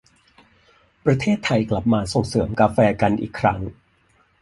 [1.05, 3.59] ประเทศไทยกลับมาส่งเสริมกาแฟกันอีกครั้ง